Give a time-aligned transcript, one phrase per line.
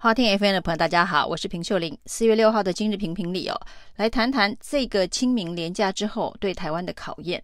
[0.00, 1.98] 好听 FM 的朋友，大家好，我是平秀玲。
[2.06, 3.60] 四月六号的今日评评理哦，
[3.96, 7.42] 来谈谈这个清明连假之后对台湾的考验。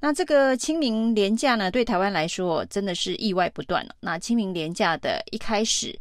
[0.00, 3.94] 那这个清明连假呢，对台湾来说真的是意外不断了。
[4.00, 5.94] 那清明连假的一开始，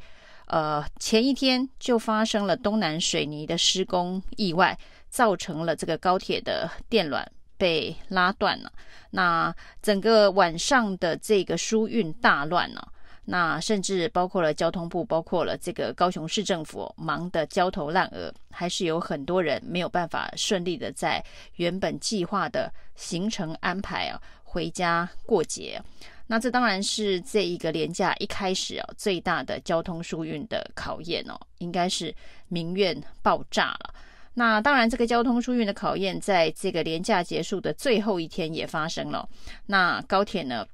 [0.46, 4.80] 呃，前一天就发生了东南水泥的施工意外，
[5.10, 7.22] 造成了这个高铁的电缆
[7.58, 8.72] 被拉断了。
[9.10, 12.88] 那整个晚上的这个疏运大乱了。
[13.24, 21.24] 那甚至包括了交通部，包括了这个高雄市政府，忙得焦头烂额，还是有很多人没有办法顺利的在
[21.56, 25.82] 原本计划的行程安排啊回家过节。
[26.28, 32.14] 那这当然是这一个连假一开始啊最大的交通疏运的考验哦，应该是
[32.48, 33.94] 民怨爆炸了。
[34.34, 39.28] 那当然，这个交通疏运的考验，在这个连假结束的最后一天也发生了。
[39.66, 40.66] 那高铁呢，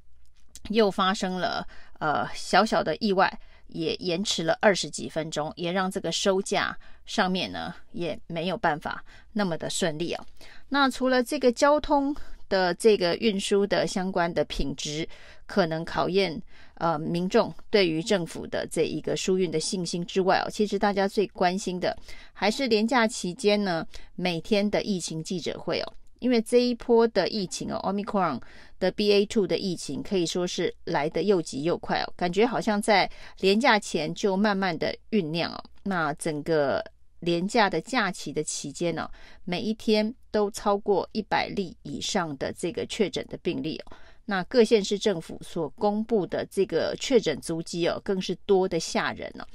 [0.69, 1.67] 又发生了
[1.99, 3.31] 呃小小的意外，
[3.67, 10.25] 也延迟了二十几分钟，也让这个收价上面呢也没有办法那么的顺利啊。
[10.69, 12.15] 那除了这个交通
[12.49, 15.07] 的这个运输的相关的品质，
[15.45, 16.41] 可能考验
[16.75, 21.97] 呃民众对于政府的这一个疏运的信心之外哦，其实大家最关心的
[22.33, 23.85] 还是连假期间呢
[24.15, 25.93] 每天的疫情记者会哦。
[26.19, 28.41] 因为这一波的疫情哦，Omicron
[28.79, 35.63] 的 B A two 的疫情可以说是来得又急又快哦，感觉好像在连假前就慢慢的酝酿哦。
[35.83, 36.83] 那整个
[37.19, 39.09] 连假的假期的期间呢，
[39.43, 43.97] 每一天都超过一百例以上的这个确诊的病例哦。
[44.29, 49.47] 那各县市政府所公布的这个确诊足迹哦，更是多的吓人了，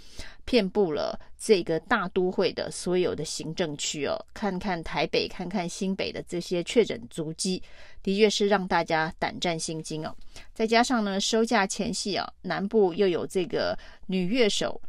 [0.46, 4.16] 遍布了这个大都会的所有的行政区哦。
[4.32, 7.62] 看看台北，看看新北的这些确诊足迹，
[8.02, 10.16] 的确是让大家胆战心惊哦。
[10.54, 14.80] 再加上呢，收假前夕啊，南部又有这个女乐手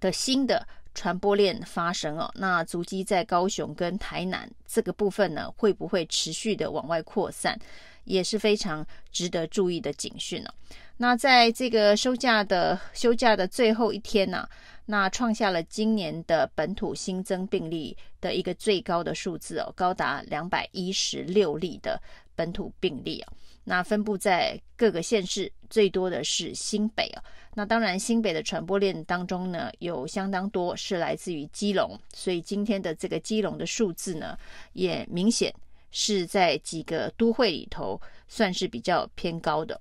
[0.00, 2.30] 的新的传播链发生哦。
[2.34, 7.58] 那足迹在高雄跟台南这个部分呢，会不会持续的往外扩散？
[8.04, 10.50] 也是非常值得注意的警讯哦。
[10.96, 14.48] 那在这个休假的休假的最后一天呢，
[14.84, 22.00] 那创下了今年的本土新增病例的一个最高的数字哦，高达两百一十六例的
[22.34, 23.32] 本土病例啊。
[23.64, 27.22] 那分布在各个县市，最多的是新北啊。
[27.54, 34.36] 那当然，新北的传播链当中呢，有相当多是来自于基隆，所以今天的这个基隆的数字呢，
[34.72, 35.54] 也明显。
[35.94, 39.78] 是在几个都会里头算是比较偏高的。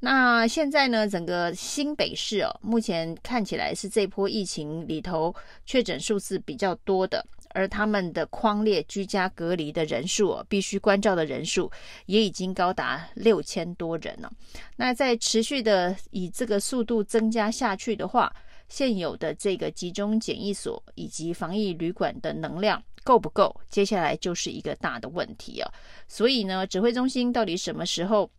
[0.00, 5.34] 那现在呢，整个新北市哦，目前看起来是这波疫情里头
[5.66, 11.70] 确诊数字比较多的，而他们的匡列居家隔离的人数哦，必须关照的人数
[12.06, 14.30] 也已经高达六千多人了。
[14.76, 18.32] 那在持续的以这个速度增加下去的话，
[18.68, 22.82] 现有的这个集中检疫所以及防疫旅馆的能量。
[23.04, 23.58] 够不够？
[23.70, 25.72] 接下来就是一个大的问题啊！
[26.08, 28.30] 所以呢，指挥中心到底什么时候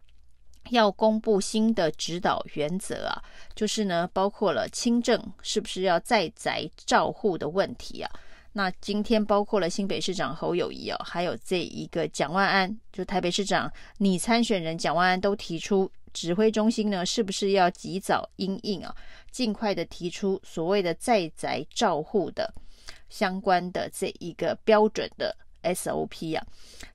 [0.72, 3.22] 要公布新的指导原则啊？
[3.56, 8.12] 就是呢，包括了轻症是不是要在宅照护的问题啊？
[8.53, 18.96] 那今天包括了新北市长侯友宜啊，还有这一个蒋万安，就台北市长拟参选人蒋万安都提出，指挥中心呢是不是要及早因应啊，
[19.31, 22.53] 尽快的提出所谓的在宅照护的。
[23.09, 26.46] 相关的这一个标准的 SOP 啊，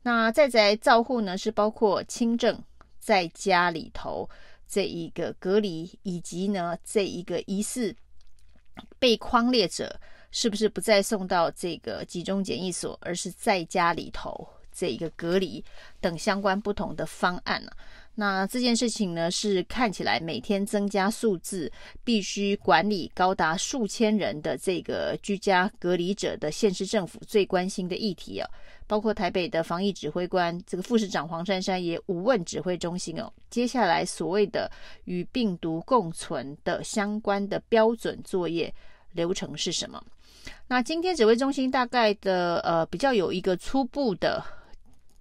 [0.03, 2.57] 那在宅照护呢，是包括轻症
[3.05, 4.27] 在家里头
[4.67, 7.95] 这一个隔离，以及呢这一个疑似
[8.99, 10.01] 被框列者，
[10.31, 15.63] 是不是不再送到这个集中检疫所，而是在家里头这一个隔离
[16.01, 17.71] 等相关不同的方案呢、
[18.17, 21.71] 那这件事情呢，是看起来每天增加数字，
[22.05, 28.49] 必须管理高达数千人的这个居家隔离者的县市政府最关心的议题啊，
[28.87, 34.71] 包括台北的防疫指挥官这个副市长黄珊珊也五问指挥中心哦，接下来所谓的
[35.07, 38.73] 与病毒共存的相关的标准作业
[39.11, 40.01] 流程是什么？
[40.69, 44.41] 那今天指挥中心大概的呃比较有一个初步的。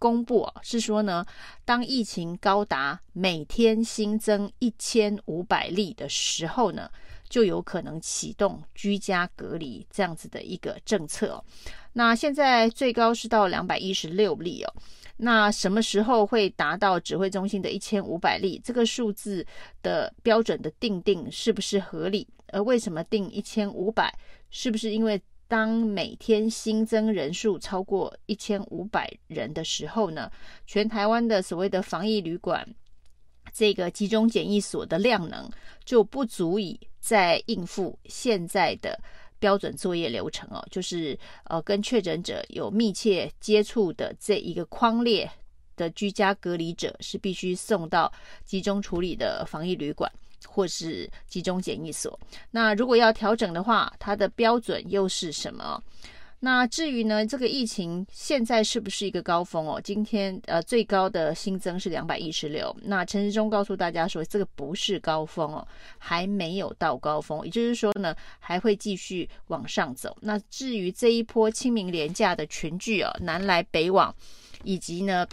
[0.03, 1.25] 公布啊，是说呢，
[1.63, 6.89] 当疫情高达每天新增一千五百例的时候呢，
[7.29, 11.45] 就有可能启动居家隔离这样子的一个政策哦。
[11.93, 14.73] 那现在最高是到两百一十六例哦。
[15.15, 18.61] 那什么时候会达到指挥中心的一千五百例？
[18.61, 19.45] 这个数字
[19.81, 22.27] 的标准的定定是不是合理？
[22.47, 24.13] 而为什么定一千五百？
[24.49, 25.21] 是不是因为？
[25.53, 30.31] 当每天新增人数超过一千五百人的时候呢，
[30.65, 32.67] 全台湾的所谓的防疫旅馆
[33.53, 35.47] 这个集中检疫所的量能
[35.85, 38.99] 就不足以再应付现在的
[39.37, 45.29] 标准作业流程哦，就是呃跟确诊者有密切接触的这一个框列
[45.75, 48.11] 的居家隔离者是必须送到
[48.43, 50.11] 集中处理的防疫旅馆。
[50.47, 52.19] 或是集中检疫所。
[52.51, 55.81] 那如果要调整的话，它的标准又是什么？
[56.45, 59.79] 那至于呢，这个疫情现在是不是一个高峰哦？
[59.81, 62.75] 今天呃最高的新增是两百一十六。
[62.81, 65.65] 那陈时中告诉大家说，这个不是高峰哦，
[65.97, 70.17] 还没有到高峰，也就是说呢，还会继续往上走。
[70.19, 74.13] 那至于这一波清明连假的群聚哦，南来北往，
[74.65, 75.25] 以及呢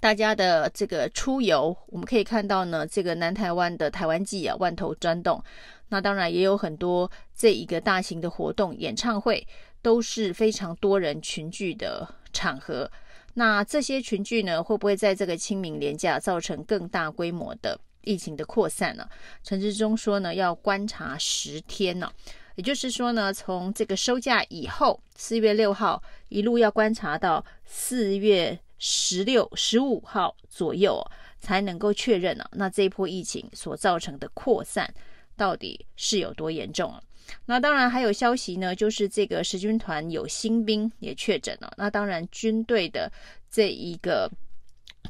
[0.00, 5.42] 大家的这个出游，我们可以看到呢，这个南台湾的台湾季啊，万头攒动。
[5.88, 9.46] 那当然也有很多这一个大型的活动，演唱会。
[9.80, 12.90] 都是非常多人群聚的场合，
[13.34, 19.08] 那这些群聚呢，会不会在这个清明连假造成更大规模的疫情的扩散呢？
[19.44, 22.10] 陈志忠说呢，要观察十天呢，
[22.56, 31.04] 也就是说呢，从这个收假以后，四月六号一路要观察到四月十六、十五号左右，
[31.38, 34.92] 才能够确认呢，那这一波疫情所造成的扩散
[35.36, 37.02] 到底是有多严重了。
[37.44, 41.72] 那当然还有消息呢，就是这个十军团有新兵也确诊了。
[41.76, 43.10] 那当然军队的
[43.50, 44.30] 这一个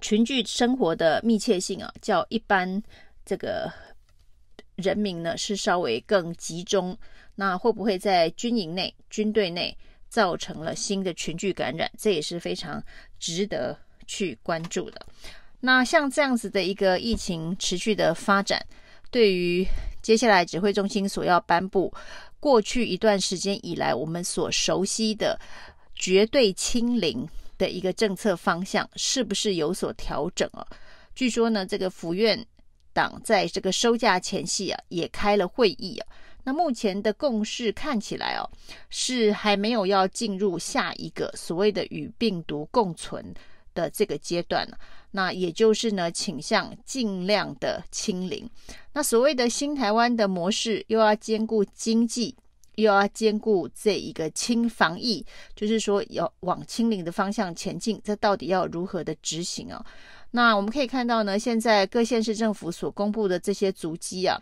[0.01, 2.83] 群聚生活的密切性啊，较一般
[3.25, 3.73] 这个
[4.75, 6.97] 人民呢是稍微更集中。
[7.37, 9.77] 那会不会在军营内、军队内
[10.09, 11.91] 造成了新的群聚感染？
[11.99, 12.83] 这也是非常
[13.19, 15.07] 值得去关注的。
[15.61, 18.65] 那像这样子的一个疫情持续的发展，
[19.11, 19.67] 对于
[20.01, 21.93] 接下来指挥中心所要颁布
[22.39, 25.39] 过去一段时间以来我们所熟悉的
[25.95, 27.29] 绝对清零
[27.59, 30.65] 的一个政策方向，是不是有所调整啊？
[31.15, 32.47] 据说呢，这个府院
[32.93, 36.07] 党在这个收假前夕啊，也开了会议啊。
[36.45, 38.49] 那目前的共识看起来哦，
[38.91, 43.35] 是还没有要进入下一个所谓的与病毒共存
[43.75, 44.67] 的这个阶段。
[45.11, 48.49] 那也就是呢，倾向尽量的清零。
[48.93, 52.37] 那所谓的新台湾的模式，又要兼顾经济，
[52.75, 55.25] 又要兼顾这一个清防疫，
[55.57, 57.99] 就是说要往清零的方向前进。
[58.05, 59.85] 这到底要如何的执行啊？
[60.31, 64.39] 那我们可以看到呢，现在各县市政府所公布的这些足迹啊，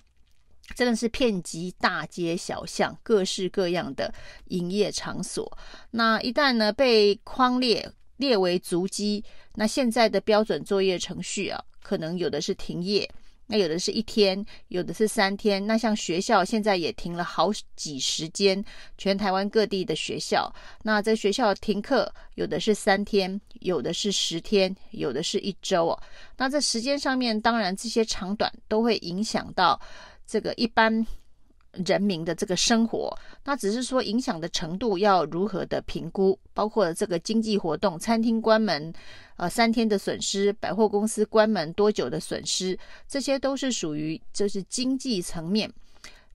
[0.75, 4.13] 真的是遍及大街小巷，各式各样的
[4.47, 5.57] 营业场所。
[5.91, 7.93] 那一旦呢被框列。
[8.19, 9.23] 列为足迹，
[9.57, 13.07] 那现在的标准作业程序啊，可能有的是停业，
[13.47, 15.67] 那有的是一天，有的是三天。
[15.67, 18.65] 那像学校现在也停了好几十间，
[18.97, 20.51] 全台湾各地的学校，
[20.83, 26.03] 那这学校停课，有的是三天，有的是十天，有的是一周哦。
[26.39, 29.79] 那这时间上面，当然这些长短都会影响到
[30.27, 31.07] 这个一般。
[31.85, 33.15] 人民的这个生活，
[33.45, 38.91] 那只是说影响的程度要如何的评估，包括这个经济活动，餐厅关门，
[39.37, 45.71] 呃，三天的损失，百货公司关门多久的损失，这些都是属于就是经济层面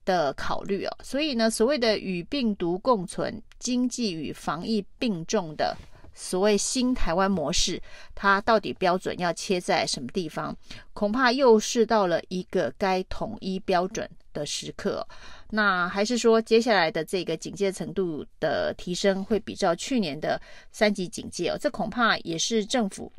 [0.04, 0.96] 的考虑哦。
[1.02, 5.76] 所以呢，所谓的与病毒共存，经济与防疫并重的
[6.14, 7.80] 所谓新台湾模式，
[8.14, 10.56] 它到底标准要切在什么地方？
[10.92, 15.06] 恐怕又是到了一个该统一标准的时刻，
[15.50, 21.56] 那还是说接下来的这个警戒程度的提升会比较去年的三级警戒哦？
[21.58, 23.10] 这恐怕也是政府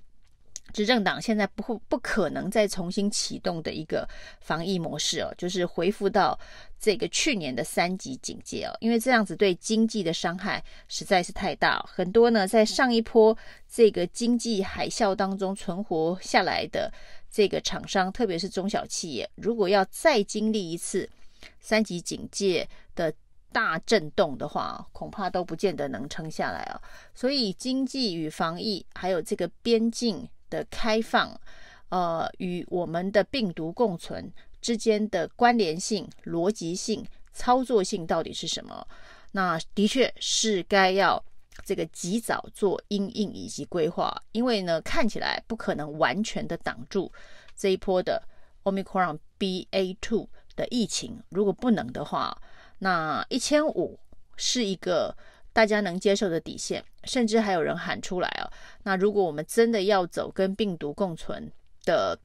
[0.72, 4.08] 执政党现在不会不可能再重新启动的一个
[4.40, 6.40] 防疫模式哦，就是恢复到
[6.80, 16.92] 这个去年的三级警戒哦，因为这样子对经济的伤害实在是太大，很多呢在上一波这个经济海啸当中存活下来的。
[17.36, 21.10] 这个厂商，特别是中小企业，如果要再经历一次
[21.60, 23.12] 三级警戒的
[23.52, 26.80] 大震动的话，恐怕都不见得能撑下来啊。
[27.16, 31.40] 所以，经济与防疫，还有这个边境的开放，
[31.90, 34.32] 呃，与我们的病毒共存
[34.62, 38.88] 之间的关联性、逻辑性、操作性到底是什么？
[39.32, 41.24] 那的确是该要。
[41.64, 47.10] 这个及早做因应以及规划，因为呢，看起来不可能完全的挡住
[47.56, 48.22] 这一波的
[48.64, 51.22] Omicron BA.2 的疫情。
[51.30, 52.36] 如果不能的话，
[52.80, 54.00] 那一千五
[54.36, 55.16] 是一个
[55.54, 58.52] 大家能接受的底线，甚至还有人喊出来哦。
[58.84, 61.50] 那如果我们真的要走跟病毒共存
[61.86, 62.20] 的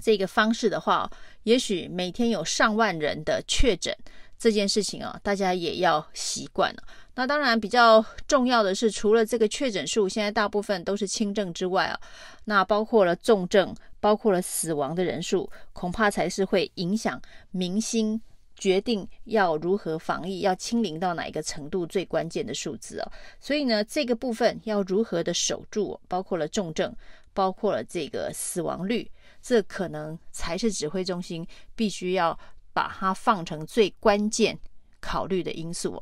[0.00, 1.10] 这个方式的话，
[1.42, 3.96] 也许每天有上万人的确诊。
[4.38, 6.82] 这件事情啊，大家也要习惯了。
[7.14, 12.00] 那当然比较重要的是，除了这个确诊数现在大部分都是轻症之外啊，
[12.46, 18.22] 那包括了重症，包括了死亡的人数，恐怕才是会影响民心。
[18.60, 23.12] 决定要如何防疫，要清零到哪一个程度，最关键的数字哦。
[23.40, 26.94] 所以呢，这个部分要如何的守住，包括了重症，
[27.32, 32.38] 包括了这个死亡率，这可能才是指挥中心必须要
[32.74, 34.58] 把它放成最关键
[35.00, 36.00] 考虑的因素。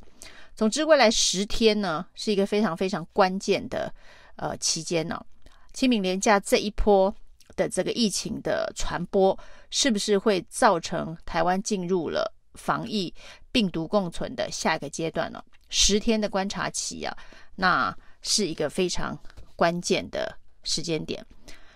[0.56, 3.94] 总之，未来十天呢，是一个非常非常关键的
[4.34, 5.24] 呃期间呢。
[5.72, 7.14] 清明连假这一波
[7.54, 9.38] 的这个疫情的传播，
[9.70, 12.34] 是不是会造成台湾进入了？
[12.58, 13.14] 防疫
[13.50, 17.16] 病毒共存的下一个阶段了，十天的观察期啊，
[17.54, 19.18] 那是一个非常
[19.56, 21.24] 关键的时间点。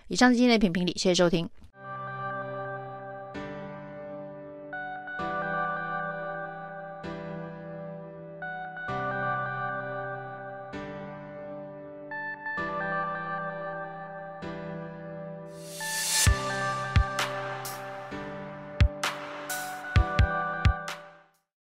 [0.09, 1.49] 以上是今天的评评理，谢谢收听。